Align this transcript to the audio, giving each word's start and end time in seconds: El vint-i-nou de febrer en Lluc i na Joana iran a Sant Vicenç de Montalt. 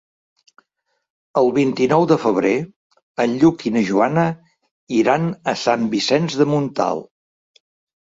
El 1.41 1.49
vint-i-nou 1.57 2.07
de 2.13 2.17
febrer 2.23 2.55
en 3.27 3.37
Lluc 3.45 3.67
i 3.71 3.75
na 3.77 3.85
Joana 3.93 4.27
iran 5.05 5.33
a 5.55 5.59
Sant 5.69 5.89
Vicenç 5.97 6.43
de 6.45 6.53
Montalt. 6.57 7.65